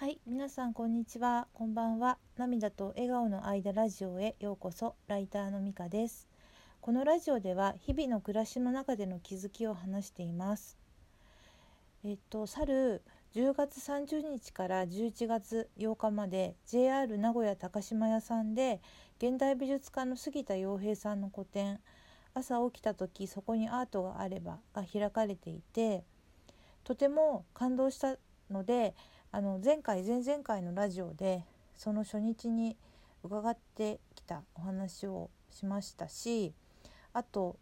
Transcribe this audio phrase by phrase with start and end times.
[0.00, 2.16] はい、皆さんこんにちは、こんばんは。
[2.38, 4.94] 涙と笑顔の間ラジオへようこそ。
[5.08, 6.26] ライターのみかです。
[6.80, 10.78] このラジオでは日々の暮らしの中での気づきを話しています。
[12.02, 13.02] えっと去る
[13.34, 18.80] 10月30日から11月8日まで JR 名古屋高島屋さんで
[19.18, 21.78] 現代美術家の杉田洋平さんの個展
[22.32, 26.04] 「朝起きた時そこにアートがあれば」が開かれていて
[26.84, 28.16] とても感動した
[28.50, 28.94] ので
[29.32, 31.44] あの前回前々回のラジオで
[31.76, 32.76] その初日に
[33.22, 36.52] 伺ってきたお話をしましたし
[37.12, 37.56] あと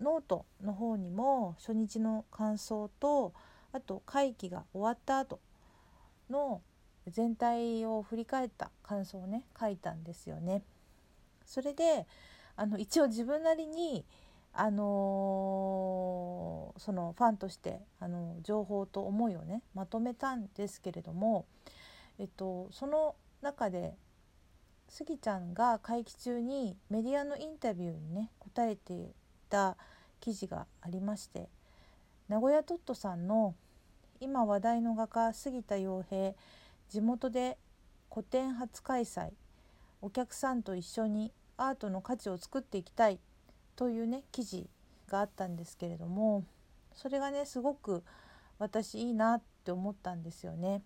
[0.00, 3.32] ノートの方にも初日の感想と
[3.72, 5.40] あと会期が終わった後
[6.30, 6.62] の
[7.06, 10.62] 全体を振り返った感想をね書いたんですよね。
[11.44, 12.06] それで
[12.56, 14.04] あの一応自分なりに
[14.56, 21.46] あのー、そのファンとしてあの情報と思いをねまとめたんですけれども、
[22.18, 23.94] えっと、その中で
[24.88, 29.12] スギちゃんが会期中にメディアのインタビューにね答えてい
[29.50, 29.76] た
[30.20, 31.48] 記事がありまして
[32.28, 33.56] 名古屋トットさんの
[34.20, 36.32] 今話題の画家杉田洋平
[36.88, 37.58] 地元で
[38.08, 39.30] 個展初開催
[40.00, 43.18] お客さんと一緒にアートの価値を作っていきたい
[43.76, 44.68] というね記事
[45.08, 46.44] があったんですけれども
[46.94, 48.02] それがねすごく
[48.58, 50.82] 私いいなって思ったんですよね。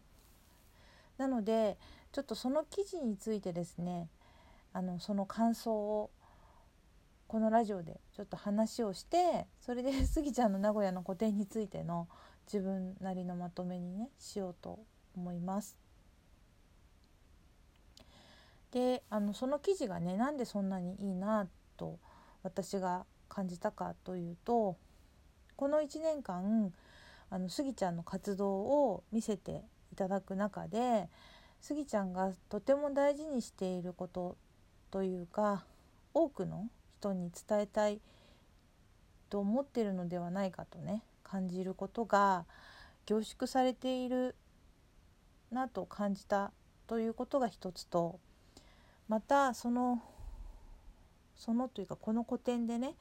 [1.19, 1.77] なので
[2.13, 4.09] ちょっとその記事についてですね
[4.73, 6.11] あのその感想を
[7.27, 12.09] このラジオでちょっと話をしてそれで スギちゃんの名古屋の個展についての
[12.47, 14.79] 自分なりのまとめにねしようと
[15.15, 15.77] 思います。
[18.71, 21.99] であのその記事がねなんでそんなにいいなと
[22.43, 24.77] 私が感じたかというと
[25.57, 26.73] この1年間
[27.31, 31.09] あのスギちゃんの活動を見せていただく中で
[31.61, 34.37] スギちゃんがとても大事にしていること
[34.91, 35.65] というか
[36.15, 36.69] 多くの
[37.01, 38.01] 人に伝えたい
[39.29, 42.47] と思ってるのではないかとね感じることが
[43.07, 44.35] 凝縮されている
[45.51, 46.53] なと感じた
[46.87, 48.19] ということが一つと
[49.09, 50.03] またその
[51.39, 52.95] そのというかこの古典でね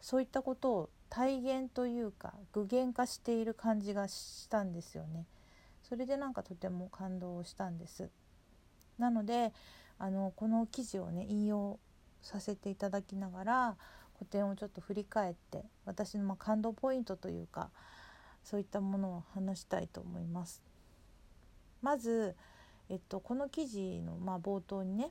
[0.00, 5.26] そういったことを体現というか具現化している感じがしたんですよね。
[5.82, 8.10] それでなんかとても感動したんです。
[8.98, 9.52] なので
[9.98, 11.78] あのこの記事をね引用
[12.22, 13.76] させていただきながら
[14.18, 17.70] 古典をちょっと振り返って私のま感動ポイントというか
[18.42, 20.62] そういったものを話したいと思います。
[21.82, 22.34] まず、
[22.88, 25.10] えっと、この記事のま冒頭にね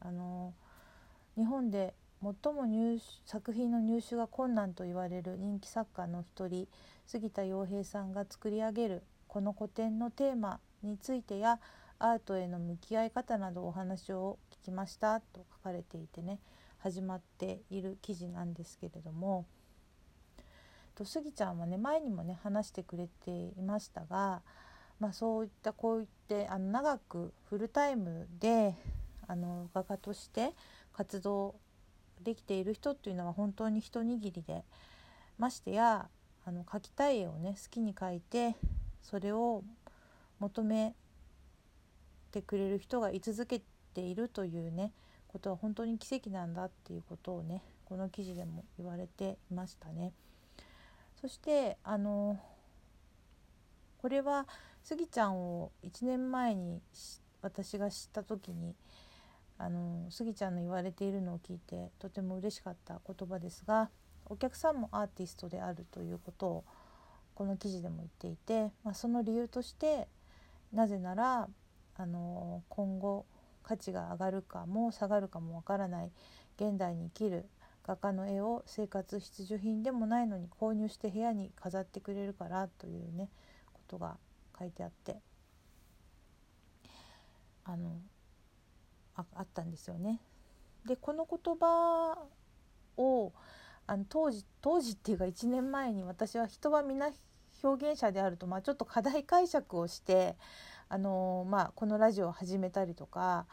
[0.00, 0.54] あの
[1.36, 6.68] 日本で最も入作品の入手が困難と言われる人気作家の一人
[7.06, 11.58] 杉田洋平さんが作り上げるこの古典のテーマについてや
[11.98, 16.38] アートへの向き合い方などお話を聞きましたと書かれていてね
[16.78, 19.46] 始まっている記事なんですけれども。
[20.94, 24.42] と杉ちゃんはね前にもね話してくれていましたが、
[25.00, 28.74] まあ、そういったこういってあの長くフルタイムで
[29.28, 30.52] あの画家として
[30.92, 31.54] 活動
[32.22, 34.64] できている人っていうのは本当に一握りで
[35.38, 36.08] ましてや
[36.44, 38.56] あの描きたい絵をね好きに描いて
[39.02, 39.62] それを
[40.38, 40.94] 求め
[42.30, 43.62] てくれる人が居続け
[43.94, 44.92] ているというね
[45.28, 50.12] ことは本当に奇跡なんだっていうことをねこの記事でも言われていましたね。
[51.20, 52.38] そしてあの
[53.98, 54.46] これは
[54.82, 56.80] スギちゃんを1年前に
[57.40, 58.74] 私が知った時に
[59.58, 63.90] あのスギちゃんの言われているのを聞いてとても嬉しかった言葉ですが
[64.26, 66.64] お客さんもアーティストであるということを
[67.34, 70.08] この記事でも言っていて、まあ、その理由として
[70.72, 71.48] なぜなら
[71.96, 73.26] あの今後
[73.62, 76.10] 価値が上がるかも下がるかもわからない
[76.56, 77.46] 現代に生きる
[77.86, 83.28] 画家の絵を生活必需品でもないのに購入して部屋に飾ってくれるからというね
[83.72, 84.16] ことが
[84.58, 85.16] 書いてあって。
[87.64, 87.92] あの
[89.16, 90.20] ああったんですよね。
[90.86, 92.18] でこの言葉
[92.96, 93.32] を
[93.86, 97.10] あの当時当時っていうか1年前に私は人は皆
[97.62, 100.36] 表現者であると、まあ、ちょっと課題解釈をして
[100.88, 103.46] あの、まあ、このラジオを始めたりとか、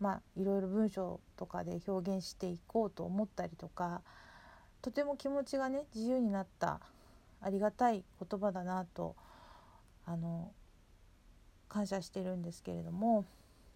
[0.00, 4.02] まあ、いろいろ文章とかで表現していこうと思ったりとか
[4.80, 6.80] とても気持ちがね自由になった
[7.40, 9.16] ありがたい言葉だなと
[10.06, 10.52] あの
[11.68, 13.24] 感謝してるんですけれども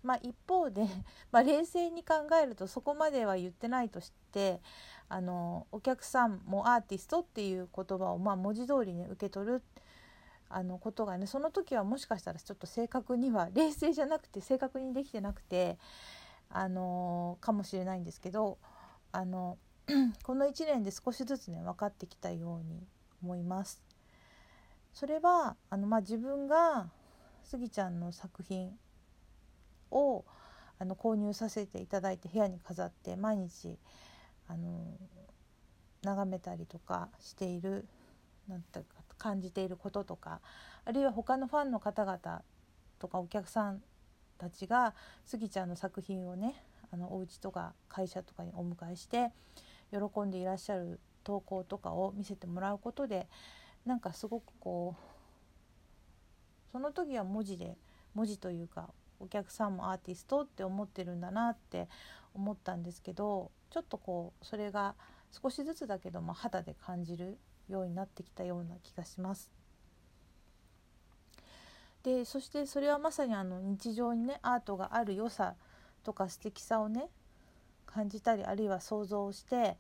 [0.03, 0.87] まあ、一方で、
[1.31, 4.61] まあ、冷静に考えるとそこまでは言ってないとして
[5.09, 9.63] あのお客さんもアーティストっていう言葉をまあ文字通りね受け取る
[10.49, 15.79] あのことがねその時はもしかしたらちょっと正確には冷静じゃなくて正確にできてなくて
[16.51, 18.59] あのかもしれないんですけど
[19.13, 19.59] あの
[20.23, 22.87] この1年で少しずつね分かってきたように
[23.23, 23.83] 思います。
[24.93, 26.91] それはあの、まあ、自分が
[27.43, 28.79] スギちゃんの作品
[29.93, 30.25] を
[30.79, 33.79] あの購入させていただいて部屋に飾って毎日
[34.49, 34.99] あの
[36.03, 37.87] 眺めたりとかしている
[38.49, 40.41] なんていうか感じていることとか
[40.85, 42.43] あるいは他のファンの方々
[42.99, 43.83] とかお客さん
[44.39, 44.95] たちが
[45.25, 46.55] スギちゃんの作品をね
[46.93, 49.31] あのお家とか会社とかにお迎えして
[49.93, 53.29] 喜んでいらっしゃる投稿とかを見せてもらうことで
[53.87, 57.77] なんかすごくこうその時は文字で
[58.15, 58.89] 文字というか
[59.23, 61.89] お客さんもアーティストって思ってるんだなって
[62.35, 64.95] 思ったんですけどちょっとこうそれが
[65.43, 67.39] 少しずつだけども肌で感じる
[67.69, 69.51] ようになってきたような気がします。
[72.03, 75.55] でそしてそれはまさにあの日常にねアートがある良さ
[76.03, 77.09] とか素敵さをね
[77.87, 79.77] 感じたりあるいは想像して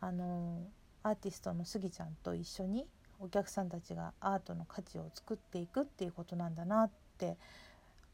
[0.00, 0.62] あの
[1.02, 2.86] アーティストのスギちゃんと一緒に
[3.20, 7.36] お客さんたちがアートの価値を作っていくっていうことなんだなって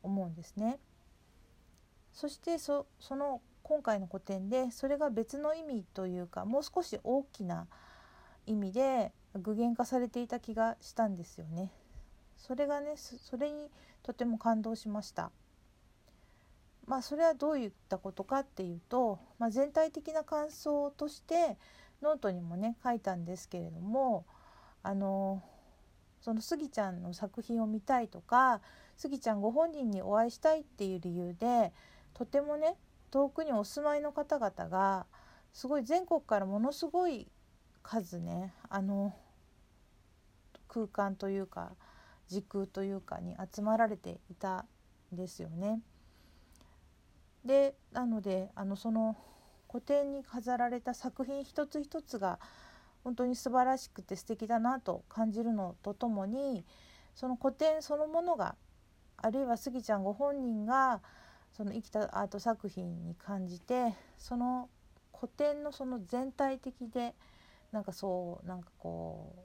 [0.05, 0.79] 思うんですね。
[2.13, 7.67] そしてその今回の個展でそれが別の意味というかもう少し大きな
[8.47, 11.73] 意味で具現化されていた気がしたんですよね。
[12.37, 13.71] それがねそれに
[14.03, 15.33] とても感動しました。
[16.87, 21.57] まあそれはどういったことかっていうと、まあ、全体的な感想として
[22.03, 24.27] ノートにもね書いたんですけれども
[24.83, 25.43] あの
[26.21, 28.61] そのスギちゃんの作品を見たいとか
[28.97, 31.73] スギちゃんご本人にお会いしたいっていう理由で
[32.15, 32.77] とてもね
[33.11, 35.07] 遠くにお住まいの方々が
[35.53, 37.29] すごい全国からものすごい
[37.83, 39.15] 数ねあの
[40.69, 41.73] 空間というか
[42.29, 44.65] 時空というかに集まられていた
[45.13, 45.81] んですよね。
[47.45, 49.17] でなのであのその
[49.69, 52.39] 個展に飾られた作品一つ一つが
[53.05, 56.65] 本当に素晴らしくて素敵だなと感じるのとともに
[57.15, 58.57] その個展そのものが
[59.17, 61.01] あるいはスギちゃんご本人が
[61.53, 64.69] その生きたアート作品に感じてその
[65.17, 67.15] 古典のその全体的で
[67.73, 69.39] なんかそうなんかこう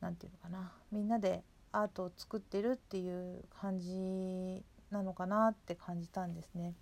[0.00, 1.42] 何て言うのかなみんなで
[1.72, 6.74] アートを作ってるっていう感じなのかなって感じたんですね。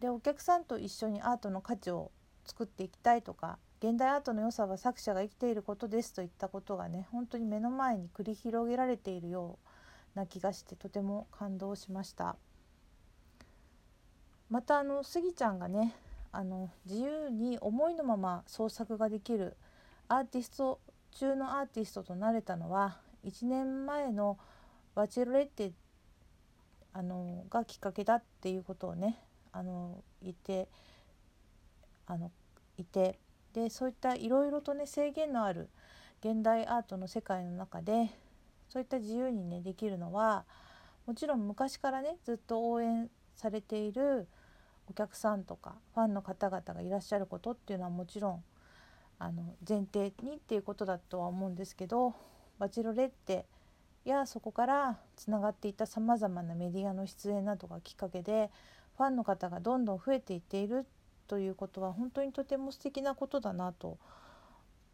[0.00, 2.10] でお客さんと一緒にアートの価値を
[2.44, 9.65] 作っていきたいとか現代アートの良さは作者が生きていることですといったことがね本当に目の前に繰り広げられているよう
[10.16, 12.36] な気がしてとても感動しました。
[14.50, 15.94] またあのスギちゃんがね
[16.32, 19.56] あの自由に思いのまま創作ができる
[20.08, 20.80] アーティスト
[21.12, 24.38] 中のアーティストとなれたのは1年前の
[24.94, 25.72] バチェロレッテ
[26.92, 29.18] あのがきっかけだっていうことをね
[29.52, 30.68] あの言って
[32.06, 32.30] あの
[32.78, 33.18] いて
[33.52, 35.68] でそういったいろいろとね制限のある
[36.20, 38.10] 現代アートの世界の中で
[38.76, 40.44] そういった自由にねできるのは
[41.06, 44.28] もちろん昔からねずっと応援されている
[44.86, 48.44] お客さんとかファンの方々がいらっしゃることっていうのはもちろん
[49.18, 52.12] あの前提にっていうことだとは思うんですけど
[52.58, 53.46] バチロレッテ
[54.04, 58.50] やそこからつながっていたさまざまなメディアの出演などがきっかけで
[58.98, 60.84] ファンの方がどんどん増えていっている
[61.28, 63.96] ということは本当にとても素敵なことだなと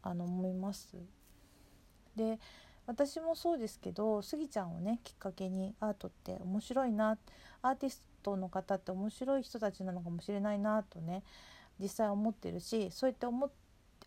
[0.01, 0.95] あの思います。
[2.15, 2.39] で
[2.85, 7.17] 私もそうですけどスギちゃんをねきっかけにアートって面白いな
[7.61, 11.23] アーティストの方って面白い人たちなのかもしれないなとね
[11.79, 13.49] 実際思ってるしそういった思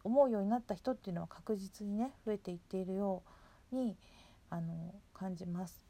[0.05, 3.23] 思うようになった人っていうのは確実にね増えていっているよ
[3.73, 3.97] うに
[4.51, 5.83] あの感じます。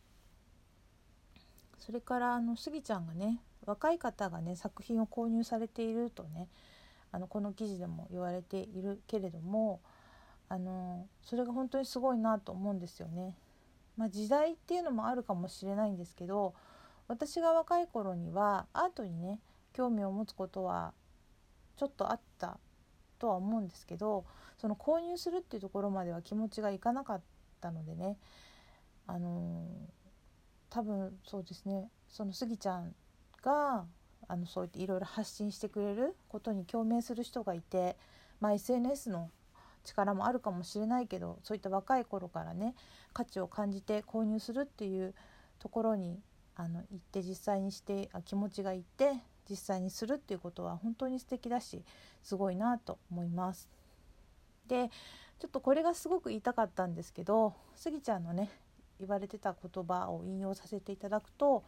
[1.78, 6.48] それからあのスギちゃんがね若い方がね作品を購入されているとね
[7.12, 9.80] あのこの記事でも言われているけれども
[10.48, 13.34] あのそれが本当にすごいなと思うんですよね。
[13.96, 16.54] まあ、時代っていうのもあるかもしれないんですけど
[17.08, 19.40] 私が若い頃にはアートにね
[19.72, 20.92] 興味を持つことは
[21.76, 22.58] ちょっとあった
[23.18, 24.26] とは思うんですけど
[24.58, 27.20] その購入するっていうところまでは気持ちがいかなかっ
[27.60, 28.18] たのでね
[29.06, 29.66] あの
[30.68, 32.94] 多分そうですねそのスギちゃん
[33.42, 33.86] が
[34.28, 37.96] あのそうやっていろいろ発信してくれることに共鳴する人がいて、
[38.40, 39.30] まあ、SNS の
[39.86, 42.74] 力もあるかもしれないけどそういった若い頃からね
[43.12, 45.14] 価値を感じて購入するっていう
[45.58, 46.20] ところに
[46.54, 49.12] あの行って実際にしてあ気持ちがいって
[49.48, 51.84] 実際にするっていうことは本当に素敵だし
[52.22, 53.68] すごいなと思います。
[54.66, 54.90] で
[55.38, 58.50] ちょっとこれがすごく言いたかったんですけどスギちゃんのね
[58.98, 61.62] 言われてた言葉を引用させていただくと、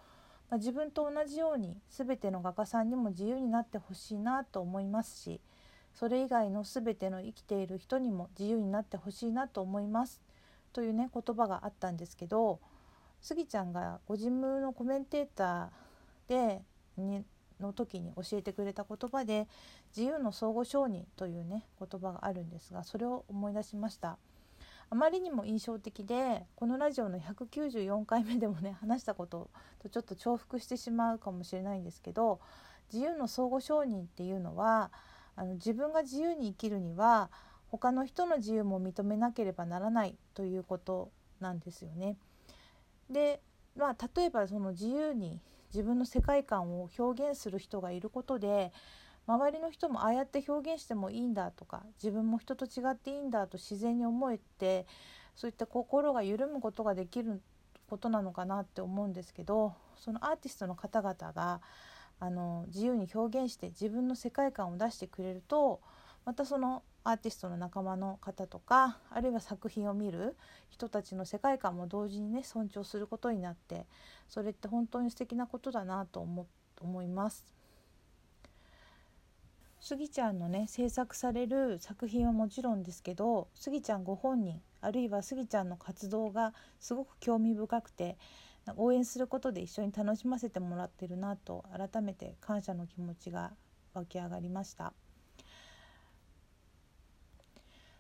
[0.51, 5.41] まあ、自分と同じように全ての画家さんにも自由になってほしいなと思いますし
[5.99, 10.21] それ以外の全ての生きている人にも自由になってほしいなと思います。
[10.73, 12.61] というね言葉があったんですけど
[13.21, 16.63] スギちゃんがご自分のコメンテーターで
[16.97, 17.25] に
[17.59, 19.49] の時に教えてくれた言葉で
[19.97, 24.19] 自由の相互承認というね言葉があるんですがそれを思い出しました。
[24.91, 29.51] あまりにも印象的でこのラジオの194回目でもね話したこと
[29.83, 32.39] とちょっと重複してしまうかもしれないんですけど
[32.93, 34.93] 自由の相互承認っていうのは
[35.39, 37.31] あの自分が自由に生きるには
[37.69, 42.17] 他の人の自由も認めなければならないということなんですよね。
[43.09, 43.41] で
[43.77, 45.41] まあ例えばその自由に
[45.73, 48.73] 自分の世界観を表現する人がいることで
[49.27, 54.87] 周りの人もああやって表現してもいいんだとか自分も人と違っていいんだと自然に思えて
[55.37, 57.41] そういった心が緩むことができる
[57.89, 61.61] ことなのかなって思うんですけどそのアーティストの方々が
[62.21, 65.81] あの自由に表現して自分の世界観を出してくれると
[66.25, 70.37] またそのアーティストの仲間の方とかあるいは作品を見る
[70.69, 73.87] 人たちの世界観も同時にね尊重することになって
[74.29, 76.47] それって本当に素敵なことだなと思
[76.81, 77.45] 思います。
[79.81, 88.19] スギちゃんのね制作される作品はもちろんですけどスギちゃんご本人あるいはスギちゃんの活動がすごく興味深くて
[88.77, 93.53] 応援することで一緒に楽しませてもらってるなと改めて感謝の気持ちが
[93.95, 94.93] 湧き上がりました。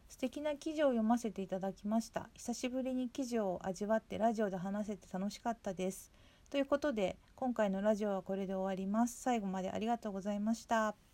[0.08, 2.28] 素敵な記事を読ませていただきました。
[2.34, 6.12] 久しぶりに記事を味わってラジオで話せて楽しかったです。
[6.50, 9.20] ということで今回のラジオはこれで終わります。
[9.20, 11.07] 最後までありがとうございました。